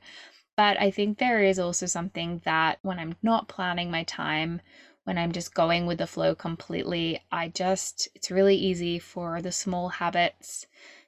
But 0.56 0.80
I 0.80 0.90
think 0.90 1.18
there 1.18 1.42
is 1.42 1.58
also 1.58 1.86
something 1.86 2.40
that 2.44 2.78
when 2.82 2.98
I'm 2.98 3.16
not 3.22 3.48
planning 3.48 3.90
my 3.90 4.04
time, 4.04 4.60
when 5.04 5.18
I'm 5.18 5.32
just 5.32 5.54
going 5.54 5.86
with 5.86 5.98
the 5.98 6.06
flow 6.06 6.34
completely, 6.34 7.20
I 7.30 7.48
just, 7.48 8.08
it's 8.14 8.30
really 8.30 8.56
easy 8.56 8.98
for 8.98 9.40
the 9.40 9.52
small 9.52 9.88
habits 9.88 10.66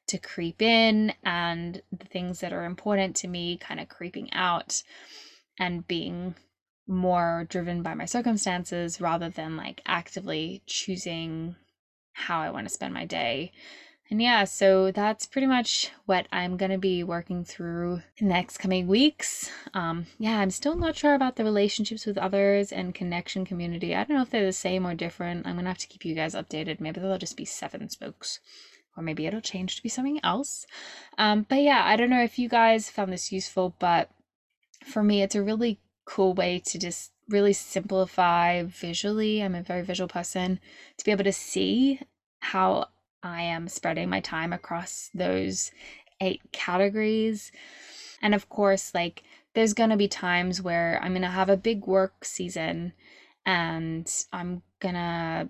to 0.09 0.19
creep 0.19 0.62
in 0.62 1.12
and 1.25 1.83
the 1.91 2.07
things 2.07 2.41
that 2.41 2.53
are 2.53 2.65
important 2.65 3.17
to 3.17 3.29
me 3.29 3.57
kind 3.57 3.81
of 3.81 3.88
creeping 3.88 4.33
out 4.33 4.83
and 5.59 5.87
being 5.88 6.35
more 6.87 7.47
driven 7.49 7.83
by 7.83 7.95
my 7.95 8.05
circumstances 8.05 9.00
rather 9.00 9.29
than 9.29 9.57
like 9.57 9.83
actively 9.87 10.62
choosing 10.67 11.57
how 12.12 12.41
I 12.41 12.50
want 12.50 12.69
to 12.69 12.73
spend 12.73 12.95
my 12.95 13.05
day. 13.05 13.53
And 14.09 14.23
yeah, 14.23 14.45
so 14.45 14.93
that's 14.93 15.27
pretty 15.27 15.49
much 15.49 15.91
what 16.05 16.29
I'm 16.31 16.57
going 16.57 16.71
to 16.71 16.79
be 16.79 17.03
working 17.03 17.45
through 17.45 18.03
in 18.19 18.29
the 18.29 18.35
next 18.35 18.59
coming 18.59 18.87
weeks. 18.87 19.51
Um, 19.75 20.07
yeah, 20.19 20.39
I'm 20.39 20.51
still 20.51 20.77
not 20.77 20.97
sure 20.97 21.15
about 21.15 21.35
the 21.35 21.45
relationships 21.45 22.07
with 22.07 22.17
others 22.17 22.71
and 22.71 22.95
connection 22.95 23.45
community. 23.45 23.97
I 23.97 24.05
don't 24.05 24.17
know 24.17 24.23
if 24.23 24.31
they're 24.31 24.47
the 24.47 24.53
same 24.53 24.87
or 24.87 24.95
different. 24.95 25.45
I'm 25.45 25.55
going 25.55 25.65
to 25.65 25.71
have 25.71 25.79
to 25.79 25.89
keep 25.89 26.05
you 26.05 26.15
guys 26.15 26.37
updated. 26.37 26.81
Maybe 26.81 27.01
they'll 27.01 27.19
just 27.19 27.37
be 27.37 27.45
seven 27.45 27.89
spokes 27.89 28.39
or 28.97 29.03
maybe 29.03 29.27
it'll 29.27 29.41
change 29.41 29.77
to 29.77 29.83
be 29.83 29.89
something 29.89 30.21
else. 30.23 30.67
Um, 31.19 31.45
but 31.49 31.63
yeah, 31.63 31.83
I 31.85 31.97
don't 31.97 32.11
know 32.11 32.23
if 32.23 32.39
you 32.39 32.49
guys 32.49 32.89
found 32.89 33.13
this 33.13 33.33
useful, 33.33 33.75
but 33.79 34.11
for 34.85 35.03
me, 35.03 35.23
it's 35.23 35.35
a 35.35 35.43
really 35.43 35.81
cool 36.05 36.33
way 36.33 36.61
to 36.61 36.79
just 36.79 37.11
really 37.29 37.53
simplify 37.53 38.63
visually. 38.63 39.43
I'm 39.43 39.57
a 39.57 39.63
very 39.63 39.83
visual 39.83 40.09
person 40.09 40.61
to 40.97 41.05
be 41.05 41.11
able 41.11 41.25
to 41.25 41.33
see 41.33 42.01
how 42.39 42.87
I 43.26 43.42
am 43.42 43.68
spreading 43.68 44.09
my 44.09 44.21
time 44.21 44.52
across 44.52 45.11
those 45.12 45.73
eight 46.21 46.40
categories. 46.52 47.50
And 48.23 48.35
of 48.35 48.49
course, 48.49 48.95
like 48.95 49.25
there's 49.54 49.75
going 49.75 49.90
to 49.90 49.97
be 49.97 50.09
times 50.09 50.62
where 50.62 51.00
I'm 51.02 51.12
going 51.12 51.23
to 51.23 51.28
have 51.28 51.50
a 51.50 51.56
big 51.56 51.87
work 51.87 52.25
season 52.25 52.92
and 53.45 54.11
I'm 54.33 54.62
going 54.80 54.95
to 54.95 55.49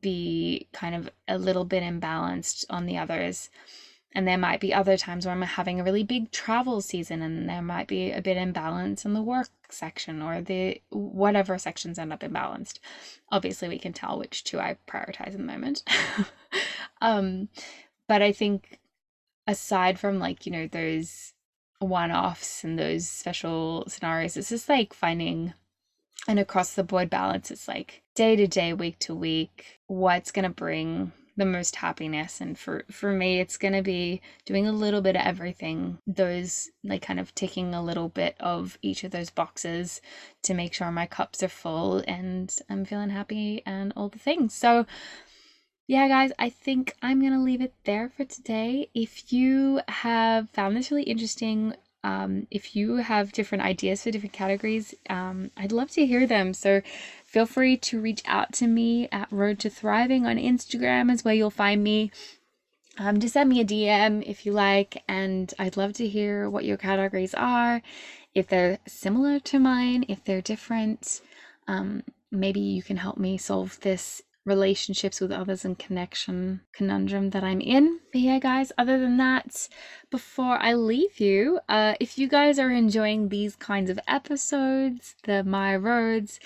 be 0.00 0.68
kind 0.72 0.94
of 0.94 1.10
a 1.26 1.38
little 1.38 1.64
bit 1.64 1.82
imbalanced 1.82 2.64
on 2.68 2.86
the 2.86 2.98
others. 2.98 3.50
And 4.12 4.26
there 4.26 4.38
might 4.38 4.60
be 4.60 4.72
other 4.72 4.96
times 4.96 5.26
where 5.26 5.34
I'm 5.34 5.42
having 5.42 5.80
a 5.80 5.84
really 5.84 6.02
big 6.02 6.30
travel 6.30 6.80
season 6.80 7.22
and 7.22 7.48
there 7.48 7.62
might 7.62 7.86
be 7.86 8.12
a 8.12 8.22
bit 8.22 8.36
imbalance 8.36 9.04
in 9.04 9.12
the 9.12 9.22
work 9.22 9.48
section 9.68 10.22
or 10.22 10.40
the 10.40 10.80
whatever 10.90 11.58
sections 11.58 11.98
end 11.98 12.12
up 12.12 12.20
imbalanced. 12.20 12.78
Obviously, 13.30 13.68
we 13.68 13.78
can 13.78 13.92
tell 13.92 14.18
which 14.18 14.44
two 14.44 14.58
I 14.58 14.76
prioritize 14.88 15.34
in 15.34 15.46
the 15.46 15.52
moment. 15.52 15.82
um, 17.00 17.48
but 18.08 18.22
I 18.22 18.32
think 18.32 18.78
aside 19.46 19.98
from 19.98 20.18
like, 20.18 20.46
you 20.46 20.52
know, 20.52 20.66
those 20.66 21.32
one 21.78 22.10
offs 22.10 22.64
and 22.64 22.78
those 22.78 23.08
special 23.08 23.84
scenarios, 23.88 24.36
it's 24.36 24.48
just 24.48 24.68
like 24.68 24.92
finding 24.92 25.52
an 26.28 26.38
across 26.38 26.74
the 26.74 26.84
board 26.84 27.10
balance. 27.10 27.50
It's 27.50 27.68
like 27.68 28.02
day 28.14 28.36
to 28.36 28.46
day, 28.46 28.72
week 28.72 28.98
to 29.00 29.14
week, 29.14 29.80
what's 29.86 30.32
going 30.32 30.44
to 30.44 30.50
bring 30.50 31.12
the 31.36 31.44
most 31.44 31.76
happiness 31.76 32.40
and 32.40 32.58
for 32.58 32.84
for 32.90 33.12
me 33.12 33.40
it's 33.40 33.58
going 33.58 33.74
to 33.74 33.82
be 33.82 34.22
doing 34.46 34.66
a 34.66 34.72
little 34.72 35.02
bit 35.02 35.16
of 35.16 35.22
everything 35.22 35.98
those 36.06 36.70
like 36.82 37.02
kind 37.02 37.20
of 37.20 37.34
ticking 37.34 37.74
a 37.74 37.82
little 37.82 38.08
bit 38.08 38.34
of 38.40 38.78
each 38.80 39.04
of 39.04 39.10
those 39.10 39.28
boxes 39.28 40.00
to 40.42 40.54
make 40.54 40.72
sure 40.72 40.90
my 40.90 41.04
cups 41.04 41.42
are 41.42 41.48
full 41.48 42.02
and 42.08 42.56
I'm 42.70 42.86
feeling 42.86 43.10
happy 43.10 43.62
and 43.66 43.92
all 43.96 44.08
the 44.08 44.18
things 44.18 44.54
so 44.54 44.86
yeah, 45.86 46.08
guys, 46.08 46.32
I 46.38 46.50
think 46.50 46.96
I'm 47.00 47.20
going 47.20 47.32
to 47.32 47.38
leave 47.38 47.60
it 47.60 47.72
there 47.84 48.08
for 48.08 48.24
today. 48.24 48.88
If 48.92 49.32
you 49.32 49.80
have 49.86 50.50
found 50.50 50.76
this 50.76 50.90
really 50.90 51.04
interesting, 51.04 51.74
um, 52.02 52.48
if 52.50 52.74
you 52.74 52.96
have 52.96 53.30
different 53.32 53.62
ideas 53.62 54.02
for 54.02 54.10
different 54.10 54.32
categories, 54.32 54.94
um, 55.08 55.52
I'd 55.56 55.70
love 55.70 55.90
to 55.92 56.04
hear 56.04 56.26
them. 56.26 56.54
So 56.54 56.82
feel 57.24 57.46
free 57.46 57.76
to 57.76 58.00
reach 58.00 58.22
out 58.26 58.52
to 58.54 58.66
me 58.66 59.08
at 59.12 59.30
Road 59.30 59.60
to 59.60 59.70
Thriving 59.70 60.26
on 60.26 60.38
Instagram, 60.38 61.12
is 61.12 61.24
where 61.24 61.34
you'll 61.34 61.50
find 61.50 61.84
me. 61.84 62.10
Um, 62.98 63.20
just 63.20 63.34
send 63.34 63.48
me 63.50 63.60
a 63.60 63.64
DM 63.64 64.24
if 64.26 64.44
you 64.44 64.52
like, 64.52 65.04
and 65.06 65.54
I'd 65.56 65.76
love 65.76 65.92
to 65.94 66.08
hear 66.08 66.50
what 66.50 66.64
your 66.64 66.78
categories 66.78 67.34
are, 67.34 67.80
if 68.34 68.48
they're 68.48 68.78
similar 68.88 69.38
to 69.40 69.60
mine, 69.60 70.04
if 70.08 70.24
they're 70.24 70.40
different. 70.40 71.20
Um, 71.68 72.02
maybe 72.32 72.60
you 72.60 72.82
can 72.82 72.96
help 72.96 73.18
me 73.18 73.38
solve 73.38 73.78
this 73.80 74.22
relationships 74.46 75.20
with 75.20 75.30
others 75.32 75.64
and 75.64 75.78
connection 75.78 76.62
conundrum 76.72 77.30
that 77.30 77.44
I'm 77.44 77.60
in. 77.60 78.00
But 78.12 78.22
yeah, 78.22 78.38
guys, 78.38 78.72
other 78.78 78.98
than 78.98 79.18
that, 79.18 79.68
before 80.10 80.56
I 80.62 80.72
leave 80.72 81.20
you, 81.20 81.60
uh, 81.68 81.94
if 82.00 82.16
you 82.16 82.28
guys 82.28 82.58
are 82.58 82.70
enjoying 82.70 83.28
these 83.28 83.56
kinds 83.56 83.90
of 83.90 84.00
episodes, 84.08 85.16
the 85.24 85.44
My 85.44 85.76
Roads, 85.76 86.40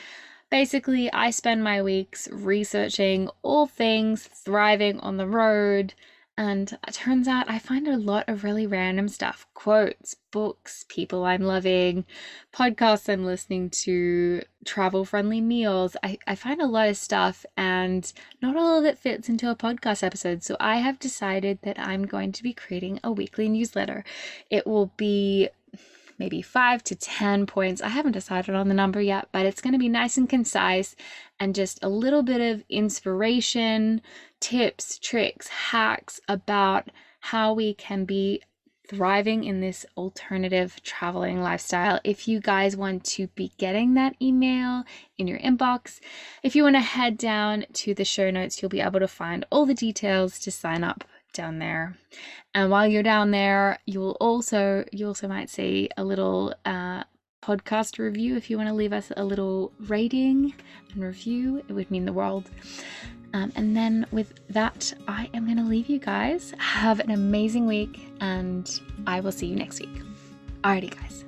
Basically, 0.50 1.12
I 1.12 1.30
spend 1.30 1.62
my 1.62 1.80
weeks 1.80 2.28
researching 2.32 3.28
all 3.42 3.68
things 3.68 4.26
thriving 4.26 4.98
on 4.98 5.16
the 5.16 5.28
road, 5.28 5.94
and 6.40 6.78
it 6.88 6.94
turns 6.94 7.28
out 7.28 7.50
I 7.50 7.58
find 7.58 7.86
a 7.86 7.98
lot 7.98 8.26
of 8.26 8.44
really 8.44 8.66
random 8.66 9.08
stuff 9.08 9.46
quotes, 9.52 10.16
books, 10.30 10.86
people 10.88 11.22
I'm 11.26 11.42
loving, 11.42 12.06
podcasts 12.50 13.12
I'm 13.12 13.26
listening 13.26 13.68
to, 13.84 14.40
travel 14.64 15.04
friendly 15.04 15.42
meals. 15.42 15.98
I, 16.02 16.16
I 16.26 16.34
find 16.34 16.62
a 16.62 16.66
lot 16.66 16.88
of 16.88 16.96
stuff, 16.96 17.44
and 17.58 18.10
not 18.40 18.56
all 18.56 18.78
of 18.78 18.86
it 18.86 18.98
fits 18.98 19.28
into 19.28 19.50
a 19.50 19.54
podcast 19.54 20.02
episode. 20.02 20.42
So 20.42 20.56
I 20.58 20.76
have 20.76 20.98
decided 20.98 21.58
that 21.60 21.78
I'm 21.78 22.06
going 22.06 22.32
to 22.32 22.42
be 22.42 22.54
creating 22.54 23.00
a 23.04 23.12
weekly 23.12 23.46
newsletter. 23.50 24.02
It 24.48 24.66
will 24.66 24.94
be 24.96 25.50
maybe 26.20 26.42
five 26.42 26.84
to 26.84 26.94
10 26.94 27.46
points. 27.46 27.80
I 27.80 27.88
haven't 27.88 28.12
decided 28.12 28.54
on 28.54 28.68
the 28.68 28.74
number 28.74 29.00
yet, 29.00 29.28
but 29.32 29.46
it's 29.46 29.62
going 29.62 29.72
to 29.72 29.78
be 29.78 29.88
nice 29.88 30.18
and 30.18 30.28
concise 30.28 30.94
and 31.40 31.54
just 31.54 31.82
a 31.82 31.88
little 31.88 32.22
bit 32.22 32.42
of 32.42 32.62
inspiration, 32.68 34.02
tips, 34.38 34.98
tricks, 34.98 35.48
hacks 35.48 36.20
about 36.28 36.90
how 37.20 37.54
we 37.54 37.72
can 37.72 38.04
be 38.04 38.42
thriving 38.86 39.44
in 39.44 39.60
this 39.60 39.86
alternative 39.96 40.82
traveling 40.82 41.40
lifestyle. 41.40 42.00
If 42.04 42.28
you 42.28 42.38
guys 42.40 42.76
want 42.76 43.04
to 43.04 43.28
be 43.28 43.52
getting 43.56 43.94
that 43.94 44.14
email 44.20 44.84
in 45.16 45.26
your 45.26 45.38
inbox, 45.38 46.00
if 46.42 46.54
you 46.54 46.64
want 46.64 46.76
to 46.76 46.80
head 46.80 47.16
down 47.16 47.64
to 47.74 47.94
the 47.94 48.04
show 48.04 48.30
notes, 48.30 48.60
you'll 48.60 48.68
be 48.68 48.80
able 48.80 49.00
to 49.00 49.08
find 49.08 49.46
all 49.50 49.64
the 49.64 49.74
details 49.74 50.38
to 50.40 50.50
sign 50.50 50.84
up 50.84 51.04
down 51.32 51.58
there. 51.58 51.96
And 52.54 52.70
while 52.70 52.86
you're 52.86 53.02
down 53.02 53.30
there, 53.30 53.78
you 53.86 54.00
will 54.00 54.16
also 54.20 54.84
you 54.92 55.06
also 55.06 55.28
might 55.28 55.50
see 55.50 55.88
a 55.96 56.04
little 56.04 56.54
uh, 56.64 57.04
podcast 57.42 57.98
review. 57.98 58.36
If 58.36 58.50
you 58.50 58.56
want 58.56 58.68
to 58.68 58.74
leave 58.74 58.92
us 58.92 59.12
a 59.16 59.24
little 59.24 59.72
rating 59.80 60.54
and 60.92 61.02
review, 61.02 61.62
it 61.68 61.72
would 61.72 61.90
mean 61.90 62.04
the 62.04 62.12
world. 62.12 62.50
Um, 63.32 63.52
and 63.54 63.76
then 63.76 64.06
with 64.10 64.34
that, 64.48 64.92
I 65.06 65.30
am 65.34 65.44
going 65.44 65.56
to 65.56 65.62
leave 65.64 65.88
you 65.88 65.98
guys. 65.98 66.52
Have 66.58 66.98
an 67.00 67.12
amazing 67.12 67.66
week, 67.66 68.12
and 68.20 68.68
I 69.06 69.20
will 69.20 69.32
see 69.32 69.46
you 69.46 69.54
next 69.54 69.80
week. 69.80 70.02
Alrighty, 70.64 70.94
guys. 70.94 71.24